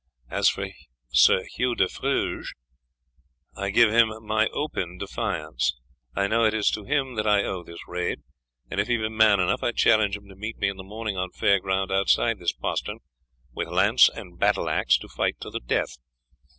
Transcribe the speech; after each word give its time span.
As 0.31 0.49
for 0.49 0.67
Sir 1.09 1.43
Hugh 1.53 1.75
de 1.75 1.87
Fruges, 1.87 2.47
I 3.55 3.69
give 3.69 3.91
him 3.91 4.09
my 4.25 4.47
open 4.47 4.97
defiance. 4.97 5.75
I 6.15 6.25
know 6.25 6.43
it 6.43 6.55
is 6.55 6.71
to 6.71 6.85
him 6.85 7.13
that 7.17 7.27
I 7.27 7.43
owe 7.43 7.61
this 7.61 7.87
raid; 7.87 8.21
and 8.71 8.79
if 8.79 8.87
he 8.87 8.97
be 8.97 9.09
man 9.09 9.39
enough, 9.39 9.61
I 9.61 9.73
challenge 9.73 10.17
him 10.17 10.27
to 10.29 10.35
meet 10.35 10.57
me 10.57 10.69
in 10.69 10.77
the 10.77 10.83
morning 10.83 11.17
on 11.17 11.29
fair 11.29 11.59
ground 11.59 11.91
outside 11.91 12.39
this 12.39 12.51
postern, 12.53 12.97
with 13.53 13.67
lance 13.67 14.09
and 14.09 14.39
battle 14.39 14.71
axe, 14.71 14.97
to 14.97 15.07
fight 15.07 15.35
to 15.41 15.51
the 15.51 15.59
death. 15.63 15.97